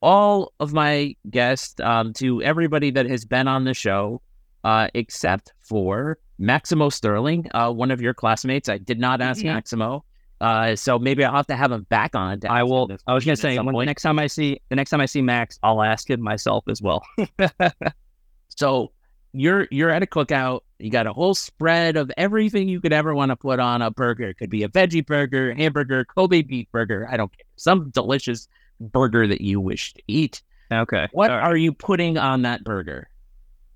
[0.02, 4.20] all of my guests, um, to everybody that has been on the show,
[4.64, 8.68] uh, except for Maximo Sterling, uh, one of your classmates.
[8.68, 9.54] I did not ask mm-hmm.
[9.54, 10.04] Maximo.
[10.40, 12.40] Uh, so maybe I'll have to have him back on.
[12.48, 12.90] I will.
[13.06, 15.22] I was gonna say when, the next time I see the next time I see
[15.22, 17.02] Max, I'll ask him myself as well.
[18.48, 18.90] so
[19.32, 20.60] you're you're at a cookout.
[20.78, 23.90] You got a whole spread of everything you could ever want to put on a
[23.90, 24.28] burger.
[24.28, 27.08] It could be a veggie burger, hamburger, Kobe beef burger.
[27.10, 27.46] I don't care.
[27.56, 28.48] Some delicious
[28.80, 30.42] burger that you wish to eat.
[30.72, 31.08] Okay.
[31.12, 31.42] What right.
[31.42, 33.08] are you putting on that burger?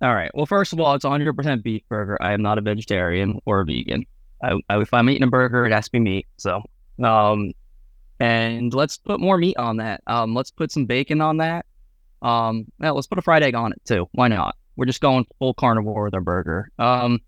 [0.01, 0.30] All right.
[0.34, 2.16] Well, first of all, it's 100% beef burger.
[2.20, 4.07] I am not a vegetarian or a vegan.
[4.42, 6.26] I, I, if I'm eating a burger, it has to be meat.
[6.36, 6.62] So,
[7.03, 7.53] um,
[8.20, 10.03] and let's put more meat on that.
[10.07, 11.66] Um, let's put some bacon on that.
[12.22, 14.09] Um, yeah, let's put a fried egg on it too.
[14.12, 14.57] Why not?
[14.76, 16.70] We're just going full carnivore with our burger.
[16.78, 17.20] Um,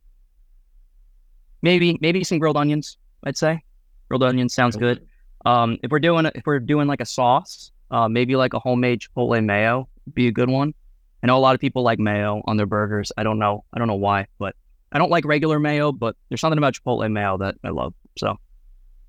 [1.62, 2.96] maybe maybe some grilled onions.
[3.24, 3.62] I'd say
[4.08, 5.06] grilled onions sounds good.
[5.44, 9.00] Um, if we're doing if we're doing like a sauce, uh, maybe like a homemade
[9.00, 10.74] chipotle mayo be a good one.
[11.22, 13.12] I know a lot of people like mayo on their burgers.
[13.16, 13.64] I don't know.
[13.72, 14.56] I don't know why, but
[14.92, 15.92] I don't like regular mayo.
[15.92, 17.94] But there's something about chipotle mayo that I love.
[18.18, 18.38] So,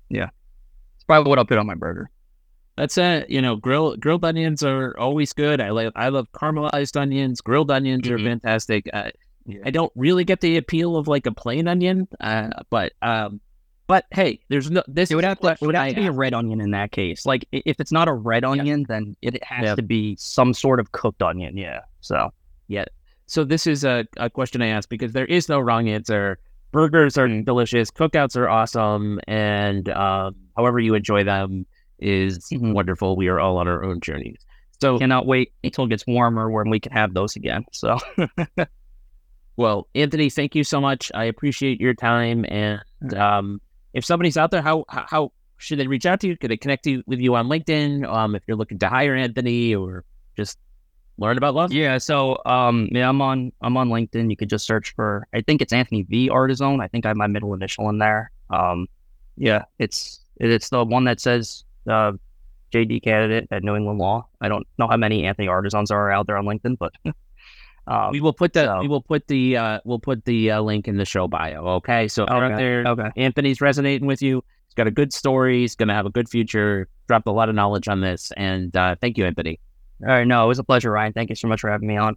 [0.08, 0.28] yeah,
[0.96, 2.10] it's probably what I'll put on my burger.
[2.76, 3.30] That's it.
[3.30, 5.60] You know, grill grilled onions are always good.
[5.60, 7.40] I like I love caramelized onions.
[7.40, 8.14] Grilled onions mm-hmm.
[8.14, 8.88] are fantastic.
[8.92, 9.10] Uh,
[9.46, 9.60] yeah.
[9.64, 13.40] I don't really get the appeal of like a plain onion, uh, but um,
[13.92, 15.10] but hey, there's no this.
[15.10, 17.26] It would have to, it would have to be a red onion in that case.
[17.26, 18.86] Like if it's not a red onion, yeah.
[18.88, 19.74] then it has yeah.
[19.74, 21.58] to be some sort of cooked onion.
[21.58, 21.80] Yeah.
[22.00, 22.30] So
[22.68, 22.86] yeah.
[23.26, 26.38] So this is a, a question I ask because there is no wrong answer.
[26.70, 27.44] Burgers are mm.
[27.44, 27.90] delicious.
[27.90, 31.66] Cookouts are awesome, and um, however you enjoy them
[31.98, 32.72] is mm-hmm.
[32.72, 33.14] wonderful.
[33.14, 34.38] We are all on our own journeys.
[34.80, 37.66] So cannot wait until it gets warmer when we can have those again.
[37.72, 37.98] So
[39.58, 41.12] well, Anthony, thank you so much.
[41.14, 42.46] I appreciate your time.
[42.48, 42.80] And
[43.14, 43.60] um,
[43.92, 46.36] if somebody's out there, how how should they reach out to you?
[46.36, 48.06] Could they connect you, with you on LinkedIn?
[48.06, 50.04] Um, if you're looking to hire Anthony or
[50.36, 50.58] just
[51.18, 51.68] learn about law?
[51.70, 54.30] Yeah, so um, yeah, I'm on I'm on LinkedIn.
[54.30, 56.82] You could just search for I think it's Anthony V Ardizzone.
[56.82, 58.30] I think I have my middle initial in there.
[58.50, 58.88] Um,
[59.36, 62.12] yeah, it's it's the one that says uh,
[62.72, 64.26] JD candidate at New England Law.
[64.40, 66.92] I don't know how many Anthony Ardizzones are out there on LinkedIn, but
[67.86, 68.80] um, we will put the so.
[68.80, 71.64] we will put the uh, we'll put the uh, link in the show bio.
[71.76, 72.54] Okay, so okay.
[72.54, 73.10] there, okay.
[73.16, 74.44] Anthony's resonating with you.
[74.66, 75.60] He's got a good story.
[75.60, 76.88] He's going to have a good future.
[77.08, 79.60] Dropped a lot of knowledge on this, and uh, thank you, Anthony.
[80.02, 81.12] All right, no, it was a pleasure, Ryan.
[81.12, 82.16] Thank you so much for having me on.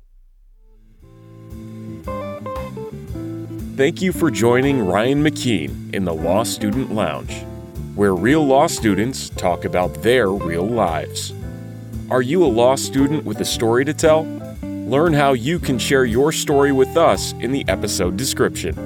[3.76, 7.44] Thank you for joining Ryan McKeen in the Law Student Lounge
[7.96, 11.34] where real law students talk about their real lives.
[12.12, 14.24] Are you a law student with a story to tell?
[14.86, 18.78] Learn how you can share your story with us in the episode description.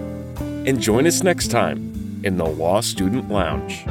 [0.66, 3.84] And join us next time in the Law Student Lounge.